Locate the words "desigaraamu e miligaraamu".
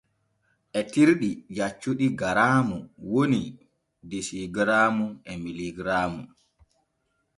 4.09-6.23